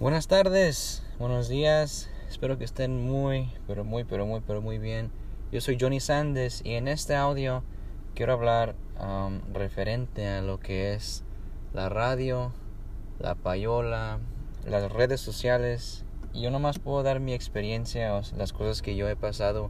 Buenas 0.00 0.28
tardes, 0.28 1.02
buenos 1.18 1.48
días, 1.48 2.08
espero 2.28 2.56
que 2.56 2.64
estén 2.64 3.04
muy, 3.04 3.50
pero 3.66 3.82
muy, 3.82 4.04
pero 4.04 4.26
muy, 4.26 4.40
pero 4.46 4.62
muy 4.62 4.78
bien. 4.78 5.10
Yo 5.50 5.60
soy 5.60 5.76
Johnny 5.78 5.98
Sandes 5.98 6.62
y 6.64 6.74
en 6.74 6.86
este 6.86 7.16
audio 7.16 7.64
quiero 8.14 8.34
hablar 8.34 8.76
um, 9.00 9.40
referente 9.52 10.28
a 10.28 10.40
lo 10.40 10.60
que 10.60 10.94
es 10.94 11.24
la 11.74 11.88
radio, 11.88 12.52
la 13.18 13.34
payola, 13.34 14.20
las 14.64 14.92
redes 14.92 15.20
sociales. 15.20 16.04
Y 16.32 16.42
yo 16.42 16.52
nomás 16.52 16.78
puedo 16.78 17.02
dar 17.02 17.18
mi 17.18 17.32
experiencia, 17.32 18.14
o 18.14 18.22
las 18.36 18.52
cosas 18.52 18.82
que 18.82 18.94
yo 18.94 19.08
he 19.08 19.16
pasado 19.16 19.68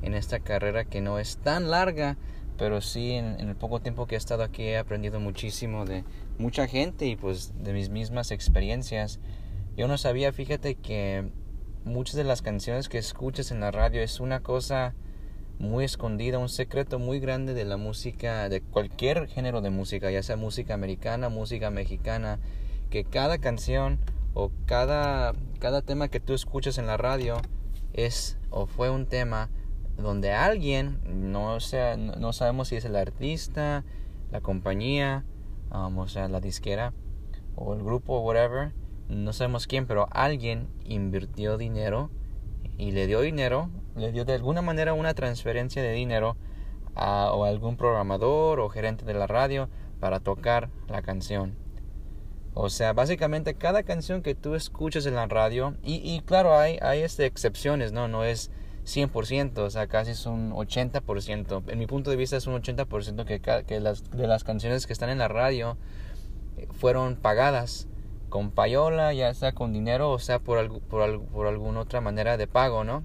en 0.00 0.14
esta 0.14 0.40
carrera 0.40 0.86
que 0.86 1.02
no 1.02 1.18
es 1.18 1.36
tan 1.36 1.70
larga, 1.70 2.16
pero 2.56 2.80
sí 2.80 3.12
en, 3.12 3.38
en, 3.38 3.50
el 3.50 3.54
poco 3.54 3.82
tiempo 3.82 4.06
que 4.06 4.14
he 4.14 4.18
estado 4.18 4.44
aquí 4.44 4.62
he 4.62 4.78
aprendido 4.78 5.20
muchísimo 5.20 5.84
de 5.84 6.04
mucha 6.38 6.66
gente 6.66 7.04
y 7.04 7.16
pues 7.16 7.52
de 7.62 7.74
mis 7.74 7.90
mismas 7.90 8.30
experiencias. 8.30 9.20
Yo 9.78 9.86
no 9.86 9.96
sabía, 9.96 10.32
fíjate 10.32 10.74
que 10.74 11.30
muchas 11.84 12.16
de 12.16 12.24
las 12.24 12.42
canciones 12.42 12.88
que 12.88 12.98
escuchas 12.98 13.52
en 13.52 13.60
la 13.60 13.70
radio 13.70 14.02
es 14.02 14.18
una 14.18 14.40
cosa 14.40 14.96
muy 15.60 15.84
escondida, 15.84 16.40
un 16.40 16.48
secreto 16.48 16.98
muy 16.98 17.20
grande 17.20 17.54
de 17.54 17.64
la 17.64 17.76
música, 17.76 18.48
de 18.48 18.60
cualquier 18.60 19.28
género 19.28 19.60
de 19.60 19.70
música, 19.70 20.10
ya 20.10 20.24
sea 20.24 20.36
música 20.36 20.74
americana, 20.74 21.28
música 21.28 21.70
mexicana, 21.70 22.40
que 22.90 23.04
cada 23.04 23.38
canción 23.38 24.00
o 24.34 24.50
cada, 24.66 25.32
cada 25.60 25.80
tema 25.82 26.08
que 26.08 26.18
tú 26.18 26.34
escuchas 26.34 26.78
en 26.78 26.88
la 26.88 26.96
radio 26.96 27.36
es 27.92 28.36
o 28.50 28.66
fue 28.66 28.90
un 28.90 29.06
tema 29.06 29.48
donde 29.96 30.32
alguien, 30.32 30.98
no, 31.06 31.60
sea, 31.60 31.96
no 31.96 32.32
sabemos 32.32 32.66
si 32.66 32.74
es 32.74 32.84
el 32.84 32.96
artista, 32.96 33.84
la 34.32 34.40
compañía, 34.40 35.24
um, 35.70 35.98
o 35.98 36.08
sea, 36.08 36.26
la 36.26 36.40
disquera 36.40 36.94
o 37.54 37.74
el 37.74 37.84
grupo, 37.84 38.18
whatever, 38.22 38.72
no 39.08 39.32
sabemos 39.32 39.66
quién, 39.66 39.86
pero 39.86 40.08
alguien 40.10 40.68
invirtió 40.84 41.56
dinero 41.56 42.10
y 42.76 42.92
le 42.92 43.06
dio 43.06 43.20
dinero, 43.20 43.70
le 43.96 44.12
dio 44.12 44.24
de 44.24 44.34
alguna 44.34 44.62
manera 44.62 44.94
una 44.94 45.14
transferencia 45.14 45.82
de 45.82 45.92
dinero 45.92 46.36
a 46.94 47.32
o 47.32 47.44
algún 47.44 47.76
programador 47.76 48.60
o 48.60 48.68
gerente 48.68 49.04
de 49.04 49.14
la 49.14 49.26
radio 49.26 49.68
para 50.00 50.20
tocar 50.20 50.68
la 50.88 51.02
canción. 51.02 51.56
O 52.54 52.70
sea, 52.70 52.92
básicamente 52.92 53.54
cada 53.54 53.82
canción 53.82 54.22
que 54.22 54.34
tú 54.34 54.54
escuchas 54.54 55.06
en 55.06 55.14
la 55.14 55.26
radio, 55.26 55.76
y, 55.82 55.96
y 55.96 56.20
claro, 56.20 56.58
hay, 56.58 56.78
hay 56.82 57.02
este, 57.02 57.24
excepciones, 57.24 57.92
¿no? 57.92 58.08
No 58.08 58.24
es 58.24 58.50
100%, 58.84 59.58
o 59.58 59.70
sea, 59.70 59.86
casi 59.86 60.12
es 60.12 60.26
un 60.26 60.52
80%. 60.52 61.62
En 61.68 61.78
mi 61.78 61.86
punto 61.86 62.10
de 62.10 62.16
vista 62.16 62.36
es 62.36 62.46
un 62.46 62.60
80% 62.60 63.24
que, 63.24 63.40
que 63.64 63.80
las, 63.80 64.10
de 64.10 64.26
las 64.26 64.44
canciones 64.44 64.86
que 64.86 64.92
están 64.92 65.10
en 65.10 65.18
la 65.18 65.28
radio 65.28 65.76
eh, 66.56 66.66
fueron 66.72 67.16
pagadas 67.16 67.86
con 68.28 68.50
payola, 68.50 69.12
ya 69.12 69.32
sea 69.34 69.52
con 69.52 69.72
dinero 69.72 70.10
o 70.10 70.18
sea 70.18 70.38
por, 70.38 70.80
por, 70.82 71.24
por 71.26 71.46
alguna 71.46 71.80
otra 71.80 72.00
manera 72.00 72.36
de 72.36 72.46
pago, 72.46 72.84
¿no? 72.84 73.02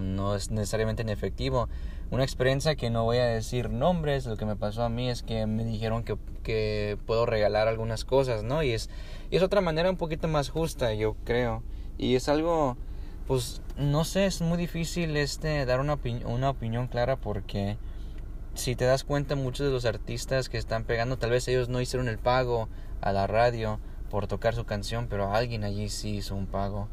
no 0.00 0.34
es 0.34 0.50
necesariamente 0.50 1.02
en 1.02 1.08
efectivo. 1.08 1.68
Una 2.10 2.22
experiencia 2.22 2.76
que 2.76 2.90
no 2.90 3.04
voy 3.04 3.18
a 3.18 3.26
decir 3.26 3.70
nombres, 3.70 4.26
lo 4.26 4.36
que 4.36 4.44
me 4.44 4.56
pasó 4.56 4.84
a 4.84 4.88
mí 4.88 5.08
es 5.10 5.22
que 5.22 5.46
me 5.46 5.64
dijeron 5.64 6.04
que, 6.04 6.16
que 6.42 6.98
puedo 7.06 7.26
regalar 7.26 7.66
algunas 7.66 8.04
cosas, 8.04 8.44
¿no? 8.44 8.62
Y 8.62 8.70
es, 8.70 8.90
y 9.30 9.36
es 9.36 9.42
otra 9.42 9.60
manera 9.60 9.90
un 9.90 9.96
poquito 9.96 10.28
más 10.28 10.50
justa, 10.50 10.94
yo 10.94 11.16
creo. 11.24 11.62
Y 11.98 12.14
es 12.14 12.28
algo, 12.28 12.76
pues, 13.26 13.62
no 13.76 14.04
sé, 14.04 14.26
es 14.26 14.42
muy 14.42 14.58
difícil 14.58 15.16
este 15.16 15.64
dar 15.66 15.80
una, 15.80 15.98
una 16.26 16.50
opinión 16.50 16.86
clara 16.86 17.16
porque 17.16 17.78
si 18.54 18.76
te 18.76 18.84
das 18.84 19.02
cuenta 19.02 19.34
muchos 19.34 19.66
de 19.66 19.72
los 19.72 19.84
artistas 19.84 20.48
que 20.48 20.58
están 20.58 20.84
pegando, 20.84 21.18
tal 21.18 21.30
vez 21.30 21.48
ellos 21.48 21.68
no 21.68 21.80
hicieron 21.80 22.08
el 22.08 22.18
pago 22.18 22.68
a 23.00 23.12
la 23.12 23.26
radio 23.26 23.80
por 24.14 24.28
tocar 24.28 24.54
su 24.54 24.64
canción, 24.64 25.08
pero 25.10 25.34
alguien 25.34 25.64
allí 25.64 25.88
sí 25.88 26.18
hizo 26.18 26.36
un 26.36 26.46
pago. 26.46 26.86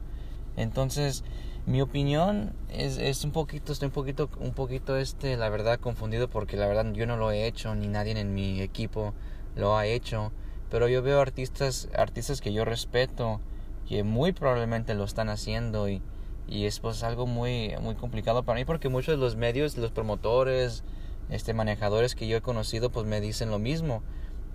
Entonces, 0.57 1.23
mi 1.67 1.79
opinión 1.79 2.51
es, 2.67 2.97
es 2.97 3.23
un 3.23 3.31
poquito, 3.31 3.73
estoy 3.73 3.89
un 3.89 3.91
poquito, 3.91 4.27
un 4.39 4.53
poquito, 4.53 4.97
este, 4.97 5.37
la 5.37 5.47
verdad, 5.49 5.79
confundido 5.79 6.31
porque 6.31 6.57
la 6.57 6.65
verdad 6.65 6.91
yo 6.93 7.05
no 7.05 7.17
lo 7.17 7.29
he 7.29 7.45
hecho, 7.45 7.75
ni 7.75 7.87
nadie 7.87 8.19
en 8.19 8.33
mi 8.33 8.59
equipo 8.59 9.13
lo 9.55 9.77
ha 9.77 9.85
hecho. 9.85 10.31
Pero 10.71 10.87
yo 10.87 11.03
veo 11.03 11.21
artistas, 11.21 11.89
artistas 11.95 12.41
que 12.41 12.53
yo 12.53 12.65
respeto, 12.65 13.39
que 13.87 14.03
muy 14.03 14.31
probablemente 14.31 14.95
lo 14.95 15.03
están 15.03 15.29
haciendo 15.29 15.89
y, 15.89 16.01
y 16.47 16.65
es 16.65 16.79
pues 16.79 17.03
algo 17.03 17.27
muy, 17.27 17.75
muy 17.83 17.93
complicado 17.93 18.41
para 18.41 18.57
mí 18.57 18.65
porque 18.65 18.89
muchos 18.89 19.13
de 19.13 19.21
los 19.21 19.35
medios, 19.35 19.77
los 19.77 19.91
promotores, 19.91 20.83
este 21.29 21.53
manejadores 21.53 22.15
que 22.15 22.27
yo 22.27 22.37
he 22.37 22.41
conocido 22.41 22.91
pues 22.91 23.05
me 23.05 23.21
dicen 23.21 23.51
lo 23.51 23.59
mismo 23.59 24.01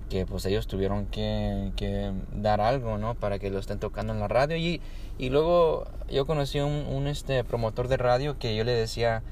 que 0.09 0.27
pues 0.27 0.47
ellos 0.47 0.67
tuvieron 0.67 1.07
que, 1.07 2.13
dar 2.33 2.61
algo, 2.61 2.99
¿no? 2.99 3.15
Para 3.15 3.39
que 3.39 3.51
lo 3.51 3.59
estén 3.59 3.79
tocando 3.79 4.13
en 4.13 4.21
la 4.21 4.29
radio. 4.29 4.57
Y, 4.57 4.81
y 5.19 5.31
luego 5.31 5.87
yo 6.09 6.27
conocí 6.27 6.61
un, 6.61 6.87
un, 6.87 7.07
este 7.07 7.43
promotor 7.45 7.89
de 7.89 7.97
radio 7.97 8.39
que 8.39 8.55
yo 8.57 8.65
le 8.65 8.73
decía, 8.73 9.23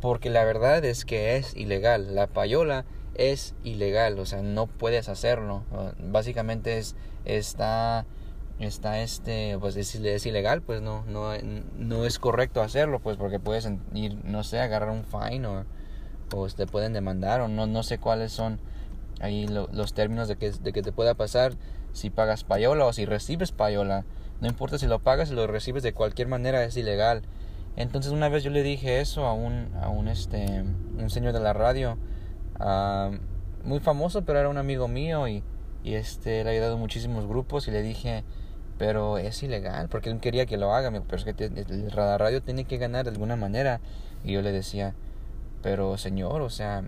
porque 0.00 0.30
la 0.30 0.44
verdad 0.44 0.84
es 0.84 1.04
que 1.04 1.36
es 1.36 1.56
ilegal, 1.56 2.14
la 2.14 2.26
payola 2.26 2.84
es 3.14 3.54
ilegal, 3.64 4.18
o 4.18 4.26
sea, 4.26 4.42
no 4.42 4.66
puedes 4.66 5.08
hacerlo. 5.08 5.62
Básicamente 5.98 6.78
es, 6.78 6.96
está, 7.24 8.06
está 8.58 9.00
este, 9.00 9.56
pues 9.58 9.76
es, 9.76 9.94
es 9.94 10.26
ilegal, 10.26 10.62
pues 10.62 10.80
no, 10.82 11.04
no, 11.06 11.32
no 11.76 12.04
es 12.04 12.18
correcto 12.18 12.62
hacerlo, 12.62 13.00
pues 13.00 13.16
porque 13.16 13.40
puedes 13.40 13.68
ir, 13.94 14.16
no 14.24 14.44
sé, 14.44 14.60
agarrar 14.60 14.90
un 14.90 15.04
fine 15.04 15.46
o, 15.46 15.64
o 16.34 16.48
te 16.48 16.66
pueden 16.66 16.92
demandar 16.92 17.40
o 17.40 17.48
no, 17.48 17.66
no 17.66 17.82
sé 17.82 17.98
cuáles 17.98 18.32
son 18.32 18.58
ahí 19.20 19.46
los 19.46 19.94
términos 19.94 20.28
de 20.28 20.36
que, 20.36 20.50
de 20.50 20.72
que 20.72 20.82
te 20.82 20.92
pueda 20.92 21.14
pasar 21.14 21.54
si 21.92 22.10
pagas 22.10 22.44
payola 22.44 22.86
o 22.86 22.92
si 22.92 23.06
recibes 23.06 23.52
payola. 23.52 24.04
No 24.40 24.48
importa 24.48 24.78
si 24.78 24.86
lo 24.86 24.98
pagas 24.98 25.30
o 25.30 25.34
lo 25.34 25.46
recibes 25.46 25.82
de 25.82 25.94
cualquier 25.94 26.28
manera, 26.28 26.64
es 26.64 26.76
ilegal. 26.76 27.22
Entonces 27.76 28.12
una 28.12 28.28
vez 28.28 28.44
yo 28.44 28.50
le 28.50 28.62
dije 28.62 29.00
eso 29.00 29.26
a 29.26 29.32
un, 29.32 29.72
a 29.80 29.88
un, 29.88 30.08
este, 30.08 30.62
un 30.62 31.10
señor 31.10 31.32
de 31.32 31.40
la 31.40 31.52
radio, 31.52 31.98
uh, 32.60 33.16
muy 33.66 33.80
famoso, 33.80 34.22
pero 34.24 34.38
era 34.38 34.48
un 34.48 34.58
amigo 34.58 34.86
mío 34.86 35.26
y, 35.26 35.42
y 35.82 35.94
este, 35.94 36.44
le 36.44 36.50
ha 36.50 36.52
ayudado 36.52 36.74
a 36.74 36.78
muchísimos 36.78 37.26
grupos 37.26 37.66
y 37.66 37.70
le 37.70 37.82
dije, 37.82 38.24
pero 38.78 39.18
es 39.18 39.42
ilegal, 39.42 39.88
porque 39.88 40.10
él 40.10 40.20
quería 40.20 40.46
que 40.46 40.56
lo 40.56 40.74
haga, 40.74 40.90
pero 40.90 41.16
es 41.16 41.24
que 41.24 41.50
la 41.94 42.18
radio 42.18 42.42
tiene 42.42 42.64
que 42.64 42.78
ganar 42.78 43.04
de 43.04 43.10
alguna 43.10 43.36
manera. 43.36 43.80
Y 44.24 44.32
yo 44.32 44.42
le 44.42 44.52
decía, 44.52 44.94
pero 45.62 45.96
señor, 45.96 46.42
o 46.42 46.50
sea, 46.50 46.84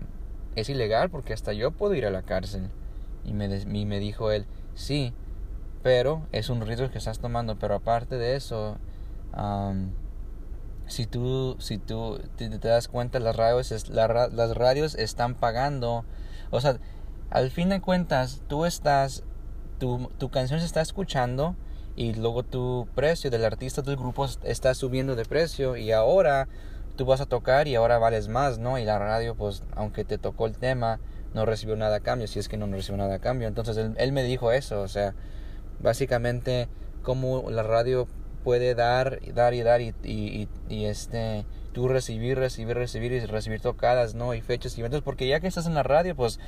es 0.57 0.69
ilegal 0.69 1.09
porque 1.09 1.33
hasta 1.33 1.53
yo 1.53 1.71
puedo 1.71 1.93
ir 1.93 2.05
a 2.05 2.11
la 2.11 2.23
cárcel. 2.23 2.69
Y 3.23 3.33
me, 3.33 3.47
me 3.65 3.99
dijo 3.99 4.31
él, 4.31 4.45
sí, 4.73 5.13
pero 5.83 6.25
es 6.31 6.49
un 6.49 6.61
riesgo 6.61 6.89
que 6.89 6.97
estás 6.97 7.19
tomando. 7.19 7.59
Pero 7.59 7.75
aparte 7.75 8.17
de 8.17 8.35
eso, 8.35 8.77
si 10.87 11.05
tú, 11.05 11.55
si 11.59 11.77
tú 11.77 12.19
te, 12.37 12.49
das 12.49 12.87
cuenta, 12.87 13.19
las 13.19 13.35
radios, 13.35 13.89
las 13.89 14.57
radios 14.57 14.95
están 14.95 15.35
pagando. 15.35 16.05
O 16.49 16.59
sea, 16.59 16.79
al 17.29 17.51
fin 17.51 17.69
de 17.69 17.79
cuentas, 17.79 18.41
tú 18.47 18.65
estás, 18.65 19.23
tu, 19.79 20.09
tu 20.17 20.29
canción 20.29 20.59
se 20.59 20.65
está 20.65 20.81
escuchando 20.81 21.55
y 21.95 22.13
luego 22.13 22.43
tu 22.43 22.87
precio 22.95 23.29
del 23.29 23.45
artista 23.45 23.81
del 23.81 23.97
grupo 23.97 24.25
está 24.43 24.73
subiendo 24.73 25.15
de 25.15 25.25
precio 25.25 25.77
y 25.77 25.91
ahora 25.91 26.47
tú 26.97 27.05
vas 27.05 27.21
a 27.21 27.25
tocar 27.25 27.69
y 27.69 27.75
ahora 27.75 27.97
vales 27.97 28.27
más, 28.27 28.57
¿no? 28.57 28.77
Y 28.77 28.83
la 28.83 28.99
radio, 28.99 29.35
pues, 29.35 29.63
aunque 29.75 30.03
te 30.03 30.17
tocó 30.17 30.47
el 30.47 30.57
tema, 30.57 30.99
no 31.33 31.45
recibió 31.45 31.75
nada 31.77 31.97
a 31.97 31.99
cambio, 32.01 32.27
si 32.27 32.39
es 32.39 32.49
que 32.49 32.57
no 32.57 32.67
recibió 32.67 32.97
nada 32.97 33.15
a 33.15 33.19
cambio. 33.19 33.47
Entonces 33.47 33.77
él, 33.95 34.11
me 34.11 34.23
dijo 34.23 34.51
eso, 34.51 34.81
o 34.81 34.87
sea, 34.87 35.13
básicamente 35.79 36.67
cómo 37.03 37.49
la 37.49 37.63
radio 37.63 38.07
puede 38.43 38.75
dar, 38.75 39.19
dar 39.33 39.53
y 39.53 39.61
dar 39.61 39.81
y, 39.81 39.93
y, 40.03 40.49
y, 40.67 40.85
este, 40.85 41.45
tú 41.73 41.87
recibir, 41.87 42.37
recibir, 42.37 42.75
recibir 42.75 43.11
y 43.11 43.19
recibir 43.25 43.61
tocadas, 43.61 44.15
¿no? 44.15 44.33
Y 44.33 44.41
fechas 44.41 44.77
y 44.77 44.81
eventos, 44.81 45.01
porque 45.01 45.27
ya 45.27 45.39
que 45.39 45.47
estás 45.47 45.67
en 45.67 45.75
la 45.75 45.83
radio, 45.83 46.15
pues 46.15 46.39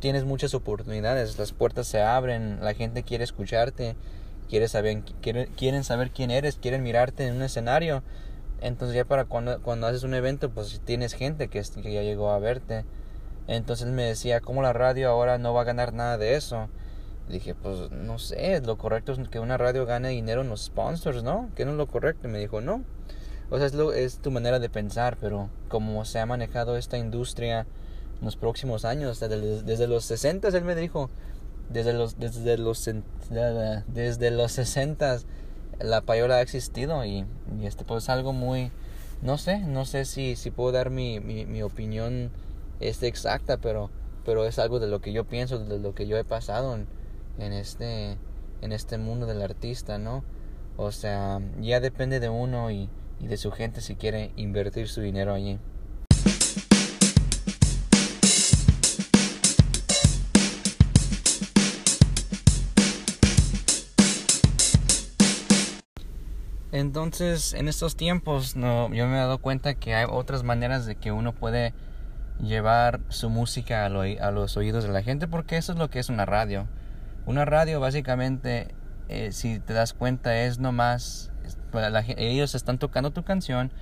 tienes 0.00 0.24
muchas 0.24 0.54
oportunidades, 0.54 1.38
las 1.38 1.52
puertas 1.52 1.86
se 1.86 2.00
abren, 2.00 2.58
la 2.62 2.74
gente 2.74 3.02
quiere 3.02 3.24
escucharte, 3.24 3.96
quiere 4.48 4.68
saber, 4.68 5.02
quiere, 5.20 5.48
quieren 5.56 5.84
saber 5.84 6.10
quién 6.10 6.30
eres, 6.30 6.56
quieren 6.56 6.82
mirarte 6.82 7.26
en 7.26 7.36
un 7.36 7.42
escenario. 7.42 8.02
Entonces 8.60 8.96
ya 8.96 9.04
para 9.04 9.24
cuando, 9.24 9.60
cuando 9.62 9.86
haces 9.86 10.02
un 10.02 10.14
evento, 10.14 10.50
pues 10.50 10.80
tienes 10.84 11.14
gente 11.14 11.48
que, 11.48 11.62
que 11.62 11.92
ya 11.92 12.02
llegó 12.02 12.30
a 12.30 12.38
verte. 12.38 12.84
Entonces 13.46 13.86
me 13.88 14.04
decía, 14.04 14.40
¿cómo 14.40 14.62
la 14.62 14.72
radio 14.72 15.08
ahora 15.08 15.38
no 15.38 15.54
va 15.54 15.62
a 15.62 15.64
ganar 15.64 15.92
nada 15.92 16.18
de 16.18 16.34
eso? 16.34 16.68
Dije, 17.28 17.54
pues 17.54 17.90
no 17.90 18.18
sé, 18.18 18.60
lo 18.60 18.78
correcto 18.78 19.12
es 19.12 19.28
que 19.28 19.38
una 19.38 19.56
radio 19.56 19.86
gane 19.86 20.08
dinero 20.08 20.40
en 20.40 20.48
los 20.48 20.64
sponsors, 20.64 21.22
¿no? 21.22 21.50
Que 21.54 21.64
no 21.64 21.72
es 21.72 21.76
lo 21.76 21.86
correcto. 21.86 22.28
Y 22.28 22.30
me 22.30 22.38
dijo, 22.38 22.60
no. 22.60 22.82
O 23.50 23.58
sea, 23.58 23.66
es, 23.66 23.74
lo, 23.74 23.92
es 23.92 24.18
tu 24.18 24.30
manera 24.30 24.58
de 24.58 24.68
pensar, 24.68 25.16
pero 25.20 25.48
como 25.68 26.04
se 26.04 26.18
ha 26.18 26.26
manejado 26.26 26.76
esta 26.76 26.98
industria 26.98 27.60
en 28.18 28.24
los 28.24 28.36
próximos 28.36 28.84
años, 28.84 29.20
desde, 29.20 29.62
desde 29.62 29.86
los 29.86 30.04
60 30.04 30.48
él 30.48 30.64
me 30.64 30.74
dijo, 30.74 31.08
desde 31.70 31.92
los, 31.92 32.18
desde 32.18 32.58
los, 32.58 32.90
desde 33.86 34.30
los 34.30 34.52
60 34.52 35.18
la 35.80 36.00
payola 36.00 36.36
ha 36.36 36.42
existido 36.42 37.04
y, 37.04 37.24
y 37.60 37.66
este 37.66 37.84
pues 37.84 38.08
algo 38.08 38.32
muy 38.32 38.72
no 39.22 39.38
sé 39.38 39.58
no 39.60 39.84
sé 39.84 40.04
si 40.04 40.36
si 40.36 40.50
puedo 40.50 40.72
dar 40.72 40.90
mi, 40.90 41.20
mi, 41.20 41.44
mi, 41.46 41.62
opinión 41.62 42.30
este 42.80 43.06
exacta 43.06 43.56
pero 43.58 43.90
pero 44.28 44.44
es 44.44 44.58
algo 44.58 44.78
de 44.78 44.88
lo 44.88 45.00
que 45.00 45.12
yo 45.12 45.24
pienso 45.24 45.58
de 45.58 45.78
lo 45.78 45.94
que 45.94 46.06
yo 46.06 46.18
he 46.18 46.24
pasado 46.24 46.76
en, 47.38 47.52
este 47.54 48.18
en 48.60 48.72
este 48.72 48.98
mundo 48.98 49.24
del 49.24 49.40
artista, 49.40 49.96
¿no? 49.96 50.22
O 50.76 50.92
sea, 50.92 51.40
ya 51.60 51.80
depende 51.80 52.20
de 52.20 52.28
uno 52.28 52.70
y, 52.70 52.90
y 53.20 53.26
de 53.26 53.38
su 53.38 53.52
gente 53.52 53.80
si 53.80 53.94
quiere 53.94 54.32
invertir 54.36 54.88
su 54.88 55.00
dinero 55.00 55.32
allí. 55.32 55.58
Entonces, 66.70 67.54
en 67.54 67.66
estos 67.66 67.96
tiempos, 67.96 68.54
no, 68.54 68.92
yo 68.92 69.06
me 69.06 69.14
he 69.14 69.18
dado 69.18 69.38
cuenta 69.38 69.74
que 69.74 69.94
hay 69.94 70.06
otras 70.08 70.42
maneras 70.42 70.84
de 70.84 70.96
que 70.96 71.12
uno 71.12 71.32
puede 71.32 71.72
llevar 72.40 73.00
su 73.08 73.30
música 73.30 73.86
a, 73.86 73.88
los 73.88 74.56
oídos 74.56 74.84
de 74.84 74.90
la 74.90 75.02
gente, 75.02 75.26
porque 75.28 75.56
eso 75.56 75.72
es 75.72 75.78
lo 75.78 75.88
que 75.88 75.98
es 75.98 76.10
una 76.10 76.26
radio. 76.26 76.66
Una 77.24 77.46
radio, 77.46 77.80
básicamente, 77.80 78.74
eh, 79.08 79.32
si 79.32 79.60
te 79.60 79.72
das 79.72 79.94
cuenta, 79.94 80.42
es 80.42 80.58
nomás. 80.58 81.32
Pues, 81.70 81.86
ellos 82.18 82.54
están 82.54 82.78
tocando 82.78 83.12
tu 83.12 83.22
canción, 83.24 83.72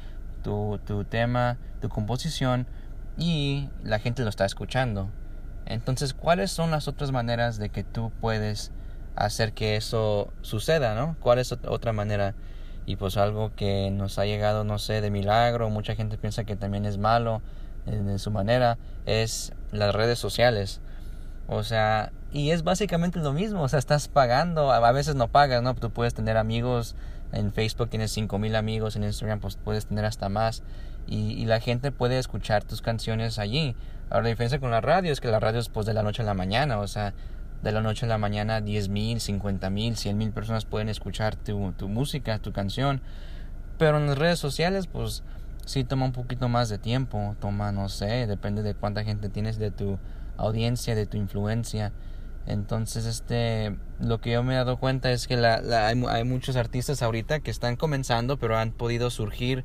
tu, 0.44 0.78
tu 0.84 1.04
tema, 1.04 1.58
tu 1.80 1.88
composición, 1.88 2.68
y 3.18 3.68
la 3.82 3.98
gente 3.98 4.22
lo 4.22 4.28
está 4.28 4.44
escuchando. 4.44 5.10
Entonces, 5.64 6.14
¿cuáles 6.14 6.52
son 6.52 6.70
las 6.70 6.86
otras 6.86 7.10
maneras 7.10 7.58
de 7.58 7.70
que 7.70 7.82
tú 7.82 8.12
puedes 8.20 8.70
hacer 9.16 9.52
que 9.52 9.74
eso 9.74 10.32
suceda, 10.42 10.94
no? 10.94 11.16
¿Cuál 11.18 11.40
es 11.40 11.50
otra 11.50 11.92
manera? 11.92 12.34
Y 12.86 12.96
pues 12.96 13.16
algo 13.16 13.52
que 13.54 13.90
nos 13.90 14.18
ha 14.18 14.24
llegado, 14.24 14.64
no 14.64 14.78
sé, 14.78 15.00
de 15.00 15.10
milagro, 15.10 15.68
mucha 15.68 15.94
gente 15.94 16.16
piensa 16.16 16.44
que 16.44 16.56
también 16.56 16.86
es 16.86 16.98
malo 16.98 17.42
en 17.86 18.18
su 18.18 18.30
manera, 18.30 18.78
es 19.04 19.52
las 19.72 19.94
redes 19.94 20.18
sociales. 20.18 20.80
O 21.48 21.62
sea, 21.62 22.12
y 22.32 22.50
es 22.50 22.64
básicamente 22.64 23.20
lo 23.20 23.32
mismo, 23.32 23.62
o 23.62 23.68
sea, 23.68 23.78
estás 23.78 24.08
pagando, 24.08 24.72
a 24.72 24.92
veces 24.92 25.14
no 25.14 25.28
pagas, 25.28 25.62
¿no? 25.62 25.74
Tú 25.74 25.90
puedes 25.90 26.14
tener 26.14 26.36
amigos 26.36 26.96
en 27.32 27.52
Facebook, 27.52 27.88
tienes 27.88 28.10
5000 28.12 28.56
amigos, 28.56 28.96
en 28.96 29.04
Instagram 29.04 29.40
pues 29.40 29.56
puedes 29.56 29.86
tener 29.86 30.04
hasta 30.04 30.28
más 30.28 30.62
y, 31.06 31.32
y, 31.32 31.44
la 31.46 31.60
gente 31.60 31.92
puede 31.92 32.18
escuchar 32.18 32.64
tus 32.64 32.82
canciones 32.82 33.38
allí. 33.38 33.76
Ahora 34.10 34.24
la 34.24 34.28
diferencia 34.30 34.58
con 34.58 34.70
la 34.70 34.80
radio 34.80 35.12
es 35.12 35.20
que 35.20 35.28
la 35.28 35.40
radio 35.40 35.60
es 35.60 35.68
pues 35.68 35.86
de 35.86 35.94
la 35.94 36.02
noche 36.02 36.22
a 36.22 36.24
la 36.24 36.34
mañana, 36.34 36.78
o 36.78 36.86
sea, 36.88 37.14
de 37.66 37.72
la 37.72 37.80
noche 37.80 38.06
a 38.06 38.08
la 38.08 38.16
mañana 38.16 38.60
10 38.60 38.90
mil, 38.90 39.20
50 39.20 39.70
mil, 39.70 39.96
100 39.96 40.16
mil 40.16 40.30
personas 40.30 40.64
pueden 40.64 40.88
escuchar 40.88 41.34
tu, 41.34 41.58
música, 41.88 42.38
tu 42.38 42.52
canción. 42.52 43.02
Pero 43.76 43.98
en 43.98 44.06
las 44.06 44.16
redes 44.16 44.38
sociales, 44.38 44.86
pues 44.86 45.24
sí 45.64 45.82
toma 45.82 46.04
un 46.06 46.12
poquito 46.12 46.48
más 46.48 46.68
de 46.68 46.78
tiempo. 46.78 47.34
Toma, 47.40 47.72
no 47.72 47.88
sé, 47.88 48.28
depende 48.28 48.62
de 48.62 48.74
cuánta 48.74 49.02
gente 49.02 49.30
tienes 49.30 49.58
de 49.58 49.72
tu 49.72 49.98
audiencia, 50.36 50.94
de 50.94 51.06
tu 51.06 51.16
influencia. 51.16 51.92
Entonces, 52.46 53.04
este, 53.04 53.76
lo 53.98 54.20
que 54.20 54.30
yo 54.30 54.44
me 54.44 54.54
he 54.54 54.56
dado 54.56 54.78
cuenta 54.78 55.10
es 55.10 55.26
que 55.26 55.34
hay, 55.34 56.04
hay 56.08 56.24
muchos 56.24 56.54
artistas 56.54 57.02
ahorita 57.02 57.40
que 57.40 57.50
están 57.50 57.74
comenzando, 57.74 58.38
pero 58.38 58.56
han 58.56 58.70
podido 58.70 59.10
surgir 59.10 59.64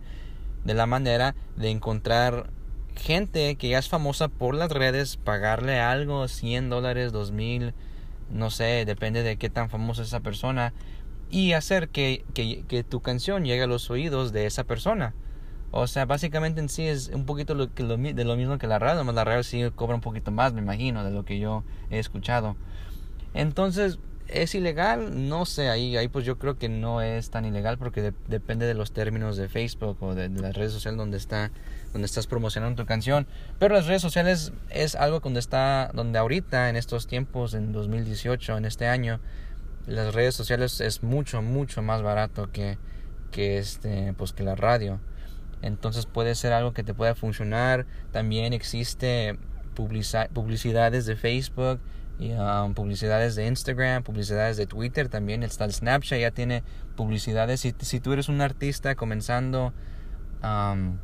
de 0.65 0.74
la 0.74 0.88
manera 0.88 1.36
de 1.56 1.69
encontrar 1.69 2.50
gente 2.95 3.56
que 3.57 3.69
ya 3.69 3.77
es 3.77 3.89
famosa 3.89 4.27
por 4.27 4.56
las 4.56 4.71
redes, 4.71 5.18
pagarle 5.18 5.80
algo, 5.80 6.27
100 6.27 6.71
dólares, 6.71 7.12
2000, 7.12 7.75
no 8.33 8.50
sé, 8.50 8.86
depende 8.86 9.24
de 9.24 9.38
qué 9.38 9.50
tan 9.50 9.69
famosa 9.69 10.01
es 10.01 10.10
esa 10.10 10.19
persona, 10.22 10.74
y 11.30 11.54
hacer 11.54 11.89
que, 11.89 12.25
que, 12.33 12.66
que, 12.68 12.83
tu 12.83 13.01
canción 13.01 13.45
llegue 13.45 13.63
a 13.63 13.68
los 13.68 13.89
oídos 13.89 14.33
de 14.33 14.45
esa 14.45 14.66
persona. 14.66 15.13
O 15.72 15.88
sea, 15.88 16.06
básicamente 16.06 16.60
en 16.60 16.68
sí 16.68 16.86
es 16.86 17.07
un 17.07 17.25
poquito 17.25 17.56
lo, 17.56 17.68
de 17.68 18.25
lo 18.25 18.36
mismo 18.36 18.57
que 18.57 18.68
la 18.68 18.80
radio, 18.80 19.06
más 19.06 19.16
la 19.16 19.24
radio 19.24 19.42
sí 19.42 19.63
cobra 19.74 19.95
un 19.95 20.01
poquito 20.01 20.30
más, 20.31 20.51
me 20.54 20.62
imagino, 20.62 21.06
de 21.06 21.12
lo 21.12 21.24
que 21.24 21.39
yo 21.39 21.63
he 21.89 22.00
escuchado. 22.00 22.57
Entonces, 23.33 23.98
¿Es 24.31 24.56
ilegal? 24.56 25.28
No 25.28 25.45
sé, 25.45 25.69
ahí, 25.69 25.98
ahí 25.98 26.07
pues 26.07 26.24
yo 26.24 26.39
creo 26.39 26.57
que 26.57 26.69
no 26.69 27.01
es 27.01 27.30
tan 27.31 27.44
ilegal 27.44 27.78
porque 27.78 28.13
depende 28.30 28.66
de 28.66 28.74
los 28.74 28.94
términos 28.94 29.36
de 29.36 29.50
Facebook 29.50 29.98
o 30.01 30.16
de, 30.16 30.30
las 30.30 30.56
redes 30.56 30.72
sociales 30.72 30.98
donde 30.98 31.18
está 31.18 31.51
donde 31.92 32.06
estás 32.06 32.28
promocionando 32.28 32.81
tu 32.81 32.88
canción. 32.88 33.28
Pero 33.60 33.75
las 33.75 33.88
redes 33.88 34.01
sociales 34.01 34.54
es 34.69 34.95
algo 34.95 35.19
donde 35.19 35.42
está 35.42 35.92
donde 35.94 36.18
ahorita 36.18 36.69
en 36.69 36.78
estos 36.78 37.07
tiempos 37.07 37.54
en 37.54 37.74
2018, 37.74 38.57
en 38.57 38.63
este 38.63 38.88
año, 38.88 39.19
las 39.86 40.13
redes 40.13 40.34
sociales 40.34 40.80
es 40.80 41.04
mucho 41.04 41.42
mucho 41.42 41.81
más 41.81 42.01
barato 42.01 42.50
que 42.54 42.77
que 43.31 43.57
este 43.57 44.13
pues 44.13 44.31
que 44.31 44.44
la 44.44 44.56
radio. 44.56 45.01
Entonces 45.62 46.06
puede 46.06 46.36
ser 46.36 46.54
algo 46.54 46.74
que 46.74 46.84
te 46.84 46.94
pueda 46.94 47.16
funcionar. 47.16 47.86
También 48.13 48.54
existe 48.54 49.38
publicidades 49.74 51.06
de 51.06 51.18
Facebook 51.18 51.81
y, 52.22 52.34
um, 52.34 52.76
publicidades 52.76 53.36
de 53.36 53.48
Instagram, 53.48 54.04
publicidades 54.04 54.56
de 54.56 54.68
Twitter 54.68 55.10
también, 55.10 55.42
está 55.42 55.66
el 55.66 55.74
Snapchat, 55.74 56.20
ya 56.20 56.30
tiene 56.30 56.64
publicidades. 56.96 57.62
Si, 57.62 58.00
tú 58.00 58.14
eres 58.14 58.30
un 58.30 58.42
artista 58.42 58.94
comenzando 58.94 59.74
um, 60.44 61.00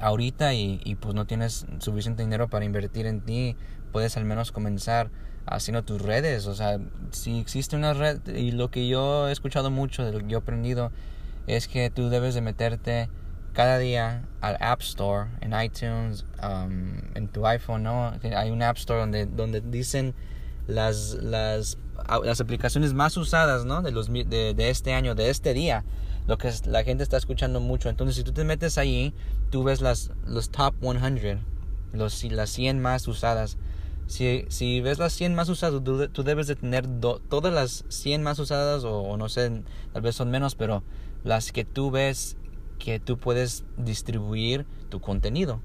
ahorita 0.00 0.54
y, 0.54 0.80
y, 0.82 0.94
pues 0.94 1.14
no 1.14 1.26
tienes 1.26 1.66
suficiente 1.78 2.22
dinero 2.22 2.48
para 2.48 2.64
invertir 2.64 3.06
en 3.06 3.20
ti, 3.20 3.54
puedes 3.92 4.16
al 4.16 4.24
menos 4.24 4.50
comenzar 4.50 5.10
haciendo 5.44 5.82
tus 5.84 6.00
redes. 6.00 6.46
O 6.46 6.54
sea, 6.54 6.78
si 7.10 7.38
existe 7.38 7.76
una 7.76 7.92
red, 7.92 8.26
y 8.34 8.52
lo 8.52 8.70
que 8.70 8.88
yo 8.88 9.28
he 9.28 9.32
escuchado 9.32 9.70
mucho, 9.70 10.06
de 10.06 10.12
lo 10.12 10.20
que 10.20 10.28
yo 10.28 10.38
he 10.38 10.40
aprendido, 10.40 10.90
es 11.46 11.68
que 11.68 11.90
tú 11.90 12.08
debes 12.08 12.34
de 12.34 12.40
meterte 12.40 13.10
cada 13.52 13.78
día 13.78 14.24
al 14.40 14.56
App 14.60 14.80
Store, 14.80 15.28
en 15.40 15.52
iTunes, 15.60 16.24
um, 16.42 16.92
en 17.14 17.28
tu 17.28 17.46
iPhone, 17.46 17.82
¿no? 17.82 18.12
Hay 18.36 18.50
un 18.50 18.62
App 18.62 18.76
Store 18.76 19.00
donde, 19.00 19.26
donde 19.26 19.60
dicen 19.60 20.14
las, 20.66 21.14
las, 21.14 21.78
las 22.24 22.40
aplicaciones 22.40 22.94
más 22.94 23.16
usadas, 23.16 23.64
¿no? 23.64 23.82
De, 23.82 23.90
los, 23.90 24.12
de, 24.12 24.54
de 24.54 24.70
este 24.70 24.92
año, 24.92 25.14
de 25.14 25.30
este 25.30 25.52
día, 25.52 25.84
lo 26.26 26.38
que 26.38 26.52
la 26.66 26.84
gente 26.84 27.02
está 27.02 27.16
escuchando 27.16 27.60
mucho. 27.60 27.88
Entonces, 27.88 28.16
si 28.16 28.22
tú 28.22 28.32
te 28.32 28.44
metes 28.44 28.78
ahí, 28.78 29.12
tú 29.50 29.64
ves 29.64 29.80
las, 29.80 30.10
los 30.26 30.50
top 30.50 30.74
100, 30.80 31.40
los, 31.92 32.24
las 32.24 32.50
100 32.50 32.80
más 32.80 33.08
usadas. 33.08 33.58
Si, 34.06 34.44
si 34.48 34.80
ves 34.80 34.98
las 34.98 35.12
100 35.12 35.34
más 35.34 35.48
usadas, 35.48 35.82
tú, 35.84 36.22
debes 36.22 36.46
de 36.46 36.56
tener 36.56 36.86
todas 37.28 37.52
las 37.52 37.84
100 37.88 38.22
más 38.22 38.38
usadas, 38.38 38.84
o, 38.84 39.00
o 39.00 39.16
no 39.16 39.28
sé, 39.28 39.62
tal 39.92 40.02
vez 40.02 40.14
son 40.16 40.30
menos, 40.30 40.54
pero 40.54 40.82
las 41.24 41.52
que 41.52 41.64
tú 41.64 41.90
ves 41.90 42.36
que 42.80 42.98
tú 42.98 43.18
puedes 43.18 43.62
distribuir 43.76 44.66
tu 44.88 45.00
contenido, 45.00 45.60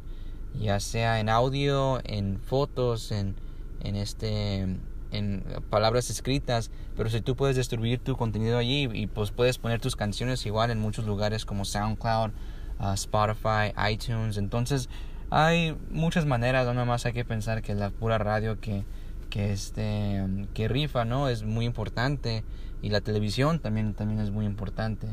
ya 0.60 0.80
sea 0.80 1.20
en 1.20 1.30
audio, 1.30 2.00
en 2.04 2.40
fotos, 2.40 3.12
en, 3.12 3.36
en 3.82 3.96
este 3.96 4.68
en 5.12 5.44
palabras 5.70 6.10
escritas, 6.10 6.72
pero 6.98 7.10
si 7.10 7.22
tú 7.22 7.36
puedes 7.36 7.56
distribuir 7.56 8.00
tu 8.00 8.18
contenido 8.18 8.58
allí 8.58 8.90
y 8.92 9.08
pues 9.08 9.32
puedes 9.32 9.58
poner 9.58 9.80
tus 9.80 9.96
canciones 9.96 10.46
igual 10.46 10.72
en 10.72 10.80
muchos 10.80 11.06
lugares 11.06 11.46
como 11.46 11.64
SoundCloud, 11.64 12.32
uh, 12.80 12.94
Spotify, 12.94 13.72
iTunes, 13.90 14.38
entonces 14.38 14.90
hay 15.30 15.78
muchas 15.90 16.26
maneras, 16.26 16.74
no 16.76 16.86
más 16.86 17.06
hay 17.06 17.14
que 17.14 17.24
pensar 17.24 17.62
que 17.62 17.74
la 17.74 17.90
pura 17.90 18.18
radio 18.18 18.60
que 18.60 18.84
que 19.30 19.52
este 19.52 20.24
que 20.54 20.68
rifa, 20.68 21.06
¿no? 21.06 21.30
Es 21.30 21.44
muy 21.44 21.66
importante 21.66 22.44
y 22.82 22.90
la 22.90 23.02
televisión 23.02 23.60
también 23.60 23.94
también 23.94 24.20
es 24.20 24.32
muy 24.32 24.46
importante 24.46 25.08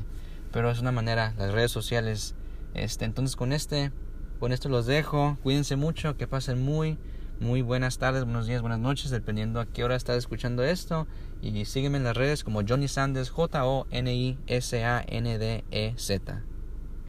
pero 0.53 0.71
es 0.71 0.81
una 0.81 0.93
manera, 0.93 1.35
las 1.39 1.53
redes 1.53 1.71
sociales. 1.71 2.35
Este, 2.75 3.05
entonces 3.05 3.37
con 3.37 3.53
este, 3.53 3.91
con 4.39 4.53
esto 4.53 4.69
los 4.69 4.87
dejo. 4.87 5.39
Cuídense 5.43 5.77
mucho, 5.77 6.17
que 6.17 6.27
pasen 6.29 6.63
muy, 6.63 6.99
muy 7.41 7.63
buenas 7.63 7.99
tardes, 7.99 8.25
buenos 8.25 8.47
días, 8.47 8.61
buenas 8.61 8.79
noches, 8.79 9.11
dependiendo 9.11 9.61
a 9.61 9.67
qué 9.67 9.83
hora 9.85 9.97
estás 9.97 10.19
escuchando 10.19 10.63
esto. 10.63 11.07
Y 11.41 11.65
sígueme 11.65 11.99
en 11.99 12.05
las 12.05 12.17
redes 12.17 12.45
como 12.45 12.61
Johnny 12.67 12.89
Sanders, 12.89 13.31
J-O-N-I-S-A-N-D-E-Z. 13.31 13.73